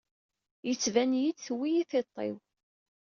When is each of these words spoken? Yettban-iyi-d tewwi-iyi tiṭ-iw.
Yettban-iyi-d 0.67 1.39
tewwi-iyi 1.45 1.83
tiṭ-iw. 1.91 2.37